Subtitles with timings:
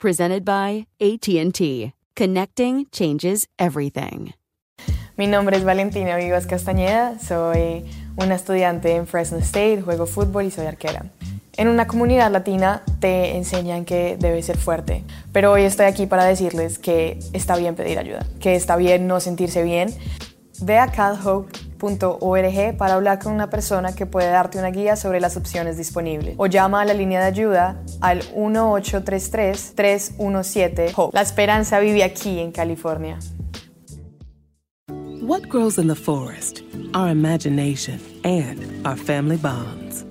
[0.00, 1.92] Presented by AT&T.
[2.16, 4.32] Connecting changes everything.
[5.18, 7.84] Mi nombre es Valentina Vivas Castañeda, soy
[8.16, 11.04] una estudiante en Fresno State, juego fútbol y soy arquera.
[11.58, 16.24] En una comunidad latina te enseñan que debes ser fuerte, pero hoy estoy aquí para
[16.24, 19.94] decirles que está bien pedir ayuda, que está bien no sentirse bien.
[20.62, 20.90] Ve a
[22.76, 26.46] para hablar con una persona que puede darte una guía sobre las opciones disponibles o
[26.46, 31.14] llama a la línea de ayuda al 1833-317-HOPE.
[31.14, 33.18] La esperanza vive aquí en California.
[35.22, 36.62] What grows in the forest?
[36.94, 40.04] Our imagination and our family bonds.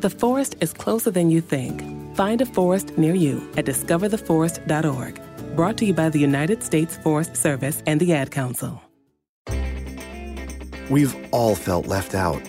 [0.00, 1.82] The forest is closer than you think.
[2.16, 5.20] Find a forest near you at discovertheforest.org.
[5.54, 8.81] Brought to you by the United States Forest Service and the Ad Council.
[10.92, 12.42] We've all felt left out.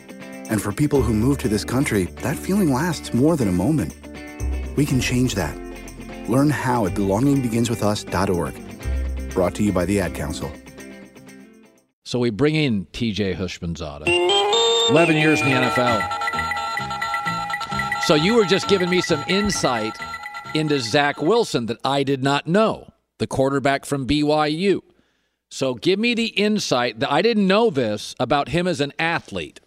[0.49, 3.95] And for people who move to this country, that feeling lasts more than a moment.
[4.75, 5.57] We can change that.
[6.27, 9.33] Learn how at belongingbeginswithus.org.
[9.33, 10.51] Brought to you by the Ad Council.
[12.03, 14.89] So we bring in TJ Houshmandzadeh.
[14.89, 16.01] 11 years in the NFL.
[18.01, 19.97] So you were just giving me some insight
[20.53, 22.89] into Zach Wilson that I did not know,
[23.19, 24.81] the quarterback from BYU.
[25.53, 29.59] So give me the insight that I didn't know this about him as an athlete.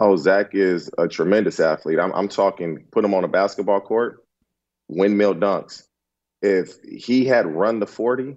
[0.00, 2.00] Oh, Zach is a tremendous athlete.
[2.00, 4.24] I'm, I'm talking, put him on a basketball court,
[4.88, 5.84] windmill dunks.
[6.42, 8.34] If he had run the 40,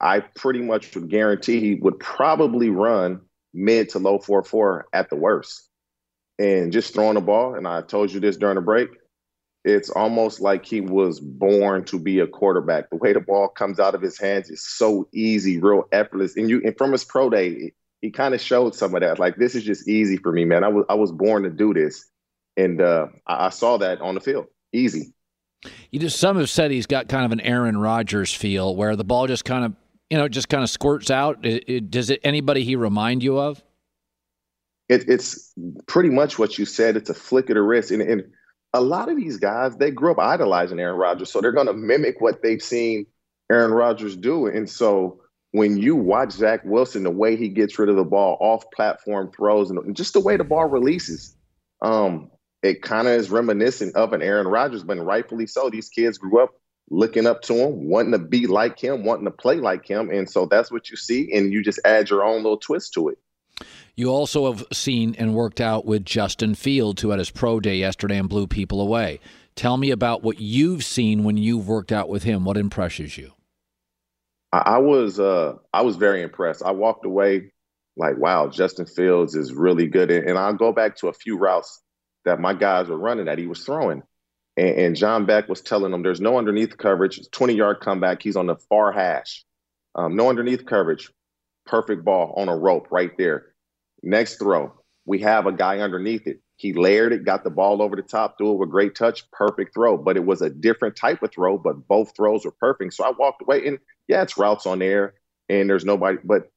[0.00, 3.20] I pretty much would guarantee he would probably run
[3.52, 5.68] mid to low 4 4 at the worst.
[6.38, 8.88] And just throwing the ball, and I told you this during the break,
[9.66, 12.88] it's almost like he was born to be a quarterback.
[12.88, 16.36] The way the ball comes out of his hands is so easy, real effortless.
[16.36, 19.18] And you and from his pro day, he kind of showed some of that.
[19.18, 20.62] Like this is just easy for me, man.
[20.62, 22.08] I was I was born to do this,
[22.56, 24.46] and uh, I, I saw that on the field.
[24.72, 25.12] Easy.
[25.90, 29.04] You just some have said he's got kind of an Aaron Rodgers feel, where the
[29.04, 29.74] ball just kind of
[30.10, 31.44] you know just kind of squirts out.
[31.44, 33.60] It, it, does it anybody he remind you of?
[34.88, 35.52] It, it's
[35.88, 36.96] pretty much what you said.
[36.96, 38.22] It's a flick of the wrist, and, and
[38.72, 41.72] a lot of these guys they grew up idolizing Aaron Rodgers, so they're going to
[41.72, 43.06] mimic what they've seen
[43.50, 44.46] Aaron Rodgers do.
[44.46, 45.20] And so
[45.52, 49.30] when you watch Zach Wilson, the way he gets rid of the ball off platform
[49.32, 51.36] throws and just the way the ball releases,
[51.80, 52.30] um,
[52.62, 55.70] it kind of is reminiscent of an Aaron Rodgers, but rightfully so.
[55.70, 56.54] These kids grew up
[56.90, 60.10] looking up to him, wanting to be like him, wanting to play like him.
[60.10, 63.08] And so that's what you see, and you just add your own little twist to
[63.08, 63.18] it.
[63.94, 67.76] You also have seen and worked out with Justin Fields, who had his pro day
[67.76, 69.20] yesterday and blew people away.
[69.54, 72.44] Tell me about what you've seen when you've worked out with him.
[72.44, 73.32] What impresses you?
[74.52, 76.62] I was uh, I was very impressed.
[76.62, 77.52] I walked away
[77.96, 80.10] like, wow, Justin Fields is really good.
[80.10, 81.82] And I'll go back to a few routes
[82.24, 84.02] that my guys were running that he was throwing.
[84.56, 88.22] And, and John Beck was telling them there's no underneath coverage, 20 yard comeback.
[88.22, 89.44] He's on the far hash.
[89.94, 91.10] Um, no underneath coverage.
[91.66, 93.46] Perfect ball on a rope right there.
[94.02, 94.72] Next throw,
[95.04, 96.40] we have a guy underneath it.
[96.56, 99.74] He layered it, got the ball over the top, threw it with great touch, perfect
[99.74, 99.98] throw.
[99.98, 102.94] But it was a different type of throw, but both throws were perfect.
[102.94, 103.78] So I walked away, and
[104.08, 105.14] yeah, it's routes on air
[105.48, 106.50] and there's nobody, but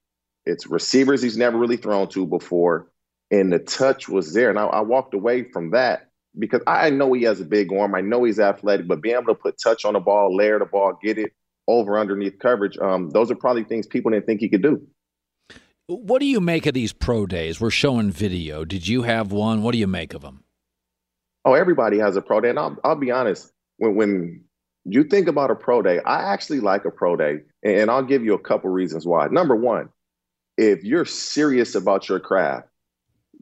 [0.46, 2.92] it's receivers he's never really thrown to before,
[3.32, 4.50] and the touch was there.
[4.50, 7.96] And I, I walked away from that because I know he has a big arm.
[7.96, 10.66] I know he's athletic, but being able to put touch on the ball, layer the
[10.66, 11.34] ball, get it
[11.68, 14.82] over underneath coverage, um, those are probably things people didn't think he could do.
[15.90, 17.60] What do you make of these pro days?
[17.60, 18.64] We're showing video.
[18.64, 19.64] Did you have one?
[19.64, 20.44] What do you make of them?
[21.44, 22.52] Oh, everybody has a pro day.
[22.52, 24.44] And I'll, I'll be honest, when, when
[24.86, 27.38] you think about a pro day, I actually like a pro day.
[27.64, 29.30] And I'll give you a couple reasons why.
[29.32, 29.90] Number one,
[30.60, 32.68] if you're serious about your craft,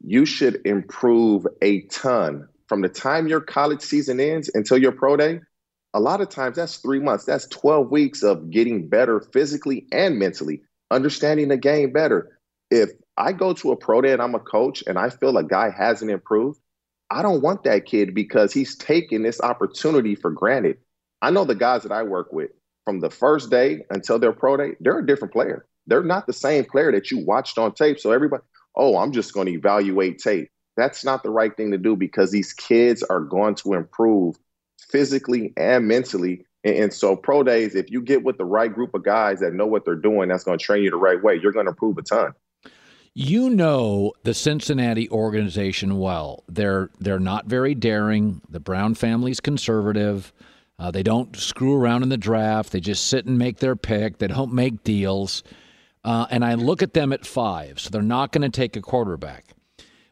[0.02, 5.18] you should improve a ton from the time your college season ends until your pro
[5.18, 5.40] day.
[5.92, 10.18] A lot of times that's three months, that's 12 weeks of getting better physically and
[10.18, 12.37] mentally, understanding the game better
[12.70, 15.44] if I go to a pro day and I'm a coach and I feel a
[15.44, 16.60] guy hasn't improved,
[17.10, 20.78] I don't want that kid because he's taking this opportunity for granted.
[21.22, 22.50] I know the guys that I work with
[22.84, 25.66] from the first day until their pro day, they're a different player.
[25.86, 27.98] They're not the same player that you watched on tape.
[27.98, 28.42] So everybody,
[28.76, 30.50] oh, I'm just going to evaluate tape.
[30.76, 34.36] That's not the right thing to do because these kids are going to improve
[34.90, 36.44] physically and mentally.
[36.64, 39.66] And, so, pro days, if you get with the right group of guys that know
[39.66, 41.96] what they're doing, that's going to train you the right way, you're going to improve
[41.98, 42.32] a ton.
[43.20, 46.44] You know the Cincinnati organization well.
[46.48, 48.42] They're they're not very daring.
[48.48, 50.32] The Brown family's conservative.
[50.78, 52.70] Uh, they don't screw around in the draft.
[52.70, 54.18] They just sit and make their pick.
[54.18, 55.42] They don't make deals.
[56.04, 58.80] Uh, and I look at them at five, so they're not going to take a
[58.80, 59.46] quarterback.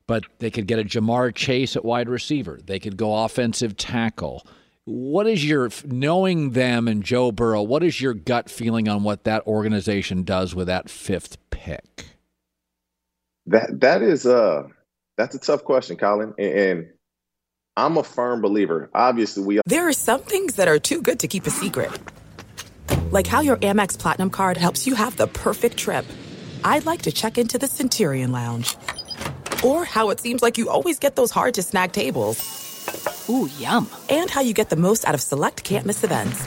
[0.09, 2.59] But they could get a Ja'Marr Chase at wide receiver.
[2.67, 4.45] They could go offensive tackle.
[4.85, 7.63] What is your knowing them and Joe Burrow?
[7.63, 12.06] What is your gut feeling on what that organization does with that fifth pick?
[13.47, 14.65] That that is uh
[15.17, 16.35] that's a tough question, Colin.
[16.39, 16.87] And, and
[17.77, 18.91] I'm a firm believer.
[18.95, 19.63] Obviously, we are.
[19.67, 21.91] There are some things that are too good to keep a secret.
[23.11, 26.05] Like how your Amex Platinum card helps you have the perfect trip.
[26.65, 28.77] I'd like to check into the Centurion Lounge.
[29.65, 33.27] Or how it seems like you always get those hard to snag tables.
[33.29, 33.89] Ooh, yum.
[34.09, 36.47] And how you get the most out of select can't miss events.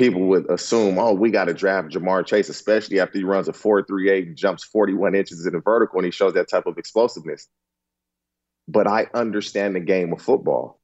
[0.00, 3.52] people would assume, oh, we got to draft Ja'Marr Chase, especially after he runs a
[3.52, 7.46] 4.38 and jumps 41 inches in the vertical and he shows that type of explosiveness.
[8.66, 10.80] But I understand the game of football.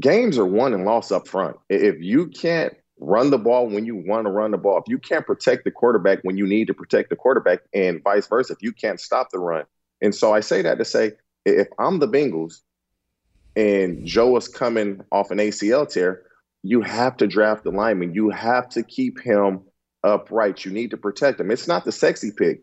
[0.00, 1.56] Games are won and lost up front.
[1.70, 4.98] If you can't run the ball when you want to run the ball, if you
[4.98, 8.62] can't protect the quarterback when you need to protect the quarterback, and vice versa, if
[8.62, 9.66] you can't stop the run.
[10.00, 11.12] And so I say that to say,
[11.46, 12.60] if I'm the Bengals
[13.54, 16.24] and Joe is coming off an ACL tear,
[16.62, 18.14] you have to draft the lineman.
[18.14, 19.62] You have to keep him
[20.04, 20.64] upright.
[20.64, 21.50] You need to protect him.
[21.50, 22.62] It's not the sexy pick,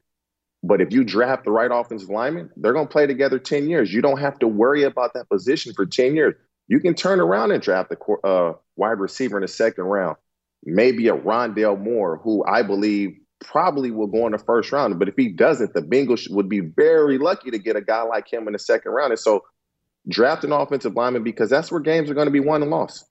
[0.64, 3.94] but if you draft the right offensive lineman, they're going to play together 10 years.
[3.94, 6.36] You don't have to worry about that position for 10 years.
[6.68, 10.18] You can turn around and draft a uh, wide receiver in the second round.
[10.64, 15.00] Maybe a Rondale Moore, who I believe probably will go in the first round.
[15.00, 18.32] But if he doesn't, the Bengals would be very lucky to get a guy like
[18.32, 19.12] him in the second round.
[19.12, 19.44] And so
[20.08, 23.06] draft an offensive lineman because that's where games are going to be won and lost.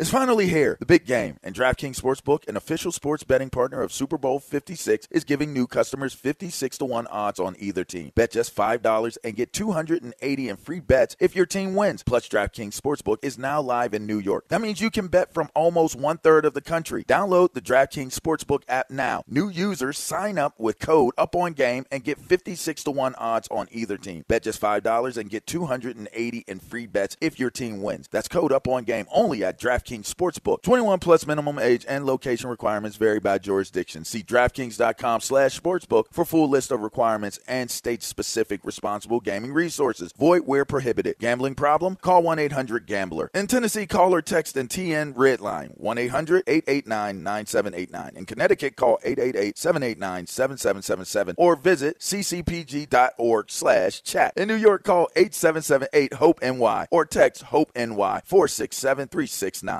[0.00, 3.92] It's finally here, the big game, and DraftKings Sportsbook, an official sports betting partner of
[3.92, 8.10] Super Bowl 56, is giving new customers 56 to 1 odds on either team.
[8.14, 12.02] Bet just $5 and get 280 in free bets if your team wins.
[12.02, 14.48] Plus, DraftKings Sportsbook is now live in New York.
[14.48, 17.04] That means you can bet from almost one third of the country.
[17.04, 19.22] Download the DraftKings Sportsbook app now.
[19.28, 23.48] New users sign up with code Up On Game and get 56 to 1 odds
[23.50, 24.24] on either team.
[24.28, 28.08] Bet just $5 and get 280 in free bets if your team wins.
[28.10, 30.62] That's code Up On Game only at DraftKings DraftKings Sportsbook.
[30.62, 34.04] 21 plus minimum age and location requirements vary by jurisdiction.
[34.04, 40.12] See DraftKings.com slash sportsbook for full list of requirements and state-specific responsible gaming resources.
[40.18, 41.16] Void where prohibited.
[41.18, 41.96] Gambling problem?
[41.96, 43.30] Call 1-800-GAMBLER.
[43.34, 48.16] In Tennessee, call or text and TN Redline 1-800-889-9789.
[48.16, 54.32] In Connecticut, call 888-789-7777 or visit ccpg.org slash chat.
[54.36, 59.79] In New York, call 8778-HOPE-NY or text HOPE-NY 467-369.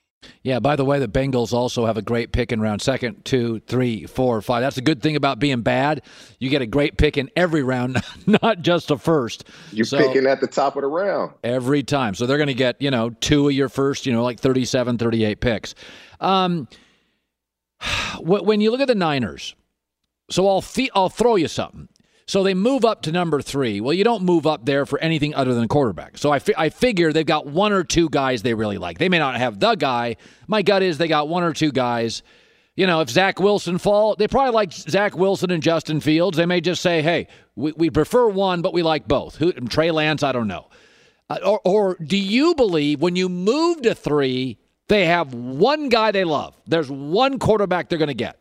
[0.43, 3.59] Yeah, by the way, the Bengals also have a great pick in round second, two,
[3.67, 4.61] three, four, five.
[4.61, 6.03] That's a good thing about being bad.
[6.39, 9.47] You get a great pick in every round, not just a first.
[9.71, 11.33] You're So- picking at the top of the round.
[11.43, 12.13] every time.
[12.15, 14.97] So they're going to get, you know, two of your first, you know, like 37,
[14.97, 15.75] 38 picks.
[16.19, 16.67] Um,
[18.19, 19.55] when you look at the Niners,
[20.29, 21.87] so I'll, fe- I'll throw you something.
[22.31, 23.81] So they move up to number three.
[23.81, 26.17] Well, you don't move up there for anything other than quarterback.
[26.17, 28.99] So I, fi- I figure they've got one or two guys they really like.
[28.99, 30.15] They may not have the guy.
[30.47, 32.23] My gut is they got one or two guys.
[32.73, 36.37] You know, if Zach Wilson fall, they probably like Zach Wilson and Justin Fields.
[36.37, 39.91] They may just say, "Hey, we, we prefer one, but we like both." Who, Trey
[39.91, 40.69] Lance, I don't know.
[41.29, 44.57] Uh, or, or do you believe when you move to three,
[44.87, 46.55] they have one guy they love?
[46.65, 48.40] There's one quarterback they're going to get.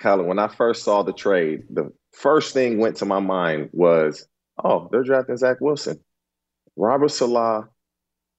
[0.00, 4.26] Colin, when I first saw the trade, the first thing went to my mind was,
[4.62, 6.00] oh, they're drafting Zach Wilson.
[6.76, 7.64] Robert Saleh,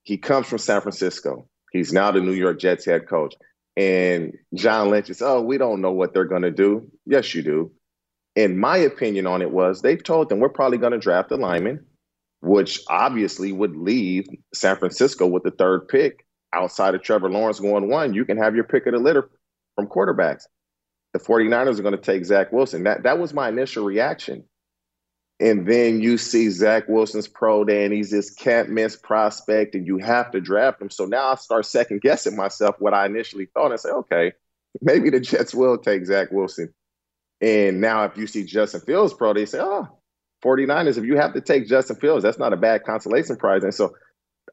[0.04, 1.48] he comes from San Francisco.
[1.72, 3.36] He's now the New York Jets head coach.
[3.76, 6.90] And John Lynch is, oh, we don't know what they're going to do.
[7.06, 7.72] Yes, you do.
[8.36, 11.36] And my opinion on it was they've told them we're probably going to draft a
[11.36, 11.86] lineman,
[12.42, 17.90] which obviously would leave San Francisco with the third pick outside of Trevor Lawrence going
[17.90, 18.14] one.
[18.14, 19.30] You can have your pick of the litter
[19.76, 20.44] from quarterbacks
[21.14, 22.84] the 49ers are going to take Zach Wilson.
[22.84, 24.44] That that was my initial reaction.
[25.42, 29.88] And then you see Zach Wilson's pro day and he's this can't miss prospect and
[29.88, 30.90] you have to draft him.
[30.90, 34.34] So now I start second guessing myself what I initially thought and say, okay,
[34.82, 36.74] maybe the Jets will take Zach Wilson.
[37.40, 39.88] And now if you see Justin Fields pro day, say, oh,
[40.44, 43.64] 49ers, if you have to take Justin Fields, that's not a bad consolation prize.
[43.64, 43.96] And so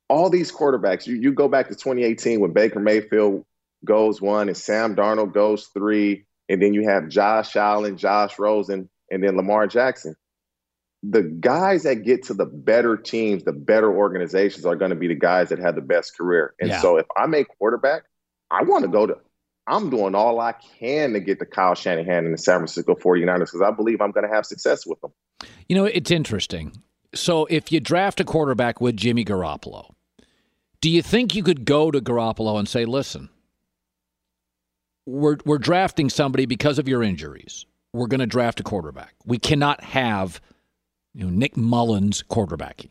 [0.08, 3.44] all these quarterbacks, you, you go back to 2018 when Baker Mayfield
[3.84, 8.88] goes one and Sam Darnold goes three, and then you have Josh Allen, Josh Rosen,
[9.10, 10.14] and then Lamar Jackson.
[11.02, 15.08] The guys that get to the better teams, the better organizations are going to be
[15.08, 16.54] the guys that have the best career.
[16.58, 16.80] And Yeah.
[16.80, 18.04] so if I'm a quarterback,
[18.50, 19.18] I want to go to
[19.68, 23.46] I'm doing all I can to get to Kyle Shanahan and the San Francisco 49ers
[23.46, 25.10] because I believe I'm going to have success with them.
[25.68, 26.80] You know, it's interesting.
[27.14, 29.90] So if you draft a quarterback with Jimmy Garoppolo,
[30.80, 33.28] do you think you could go to Garoppolo and say, listen,
[35.06, 37.64] we're, we're drafting somebody because of your injuries.
[37.92, 39.14] We're going to draft a quarterback.
[39.24, 40.40] We cannot have
[41.14, 42.90] you know, Nick Mullens quarterbacking.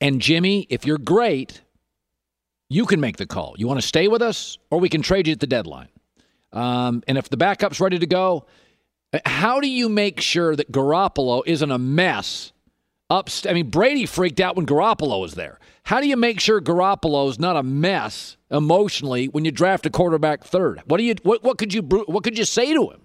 [0.00, 1.60] And Jimmy, if you're great,
[2.68, 3.54] you can make the call.
[3.58, 5.88] You want to stay with us, or we can trade you at the deadline.
[6.52, 8.46] Um, and if the backup's ready to go,
[9.26, 12.51] how do you make sure that Garoppolo isn't a mess
[13.12, 15.60] Ups, I mean, Brady freaked out when Garoppolo was there.
[15.84, 20.44] How do you make sure Garoppolo's not a mess emotionally when you draft a quarterback
[20.44, 20.80] third?
[20.86, 23.02] What do you what, what could you what could you say to him?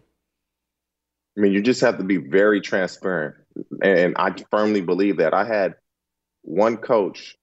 [1.38, 3.36] I mean, you just have to be very transparent.
[3.84, 5.34] And I firmly believe that.
[5.34, 5.76] I had
[6.44, 7.36] one coach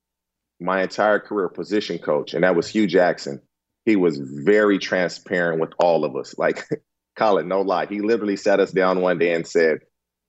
[0.59, 3.43] my entire career, position coach, and that was Hue Jackson.
[3.85, 6.35] He was very transparent with all of us.
[6.39, 6.67] Like,
[7.15, 7.85] call it no lie.
[7.85, 9.81] He literally sat us down one day and said,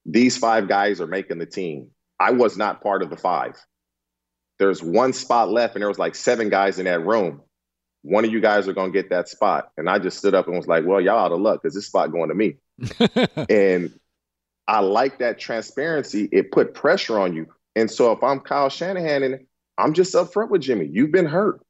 [0.05, 1.91] These five guys are making the team.
[2.19, 3.55] I was not part of the five.
[4.57, 7.41] There's one spot left, and there was like seven guys in that room.
[8.03, 9.71] One of you guys are going to get that spot.
[9.77, 11.87] And I just stood up and was like, Well, y'all out of luck because this
[11.87, 12.57] spot going to me.
[13.49, 13.91] and
[14.67, 16.29] I like that transparency.
[16.31, 17.47] It put pressure on you.
[17.75, 19.45] And so if I'm Kyle Shanahan and
[19.77, 21.61] I'm just upfront with Jimmy, you've been hurt.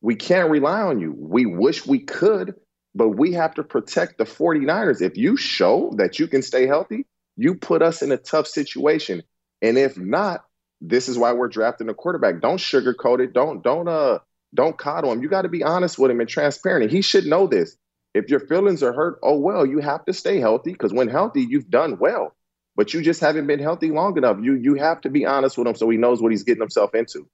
[0.00, 1.14] We can't rely on you.
[1.16, 2.54] We wish we could,
[2.94, 5.02] but we have to protect the 49ers.
[5.02, 9.22] If you show that you can stay healthy, you put us in a tough situation.
[9.64, 10.44] And if not,
[10.82, 12.42] this is why we're drafting a quarterback.
[12.42, 13.32] Don't sugarcoat it.
[13.32, 14.18] Don't don't uh
[14.54, 15.22] don't coddle him.
[15.22, 16.84] You got to be honest with him and transparent.
[16.84, 17.74] And he should know this.
[18.12, 21.40] If your feelings are hurt, oh well, you have to stay healthy because when healthy,
[21.40, 22.34] you've done well.
[22.76, 24.36] But you just haven't been healthy long enough.
[24.42, 26.94] You you have to be honest with him so he knows what he's getting himself
[26.94, 27.26] into.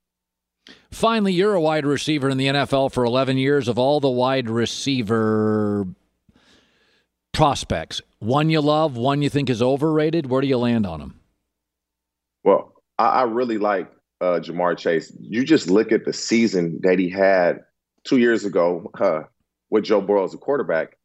[0.93, 3.67] Finally, you're a wide receiver in the NFL for 11 years.
[3.67, 5.89] Of all the wide receiver
[7.33, 10.27] prospects, one you love, one you think is overrated.
[10.31, 11.20] Where do you land on him?
[12.45, 15.13] Well, I, I really like uh, Ja'Marr Chase.
[15.21, 17.61] You just look at the season that he had
[18.05, 18.91] two years ago.
[18.99, 19.23] Uh,
[19.71, 20.97] with Joe Burrow as a quarterback.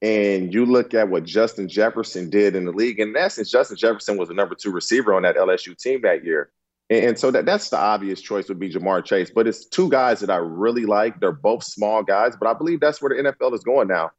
[0.00, 2.98] And you look at what Justin Jefferson did in the league.
[2.98, 6.50] In essence, Justin Jefferson was the number two receiver on that LSU team that year.
[6.90, 9.30] And, and so that, that's the obvious choice would be Ja'Marr Chase.
[9.30, 11.20] But it's two guys that I really like.
[11.20, 14.10] They're both small guys, but I believe that's where the NFL is going now.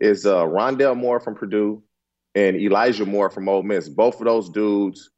[0.00, 1.82] Is uh, Rondale Moore from Purdue
[2.34, 3.88] and Elijah Moore from Ole Miss.
[3.88, 5.10] Both of those dudes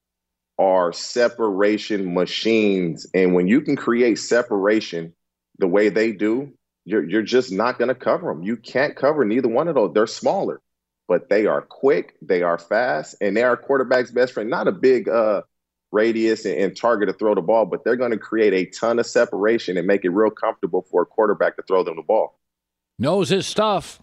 [0.61, 3.07] are separation machines.
[3.15, 5.15] And when you can create separation
[5.59, 6.53] the way they do,
[6.85, 8.43] you're you're just not going to cover them.
[8.43, 9.93] You can't cover neither one of those.
[9.95, 10.61] They're smaller,
[11.09, 14.51] but they are quick, they are fast, and they are quarterback's best friend.
[14.51, 15.43] Not a big uh,
[15.93, 18.99] radius and, and target to throw the ball, but they're going to create a ton
[18.99, 22.39] of separation and make it real comfortable for a quarterback to throw them the ball.
[22.99, 24.03] Knows his stuff.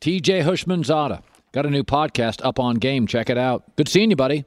[0.00, 3.06] TJ Houshmandzadeh got a new podcast up on Game.
[3.06, 3.76] Check it out.
[3.76, 4.46] Good seeing you, buddy.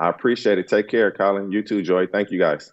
[0.00, 0.68] I appreciate it.
[0.68, 1.52] Take care, Colin.
[1.52, 2.08] You too, Joy.
[2.08, 2.72] Thank you, guys.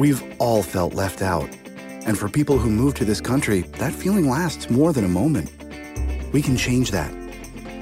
[0.00, 1.50] We've all felt left out.
[2.06, 5.52] And for people who move to this country, that feeling lasts more than a moment.
[6.32, 7.12] We can change that.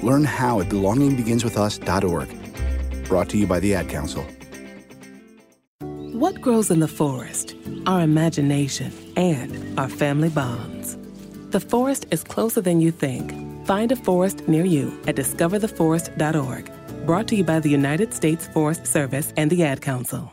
[0.03, 2.29] Learn how at belongingbeginswithus.org.
[3.05, 4.27] Brought to you by the Ad Council.
[6.23, 7.55] What grows in the forest?
[7.87, 10.99] Our imagination and our family bonds.
[11.51, 13.33] The forest is closer than you think.
[13.65, 16.73] Find a forest near you at discovertheforest.org.
[17.07, 20.33] Brought to you by the United States Forest Service and the Ad Council.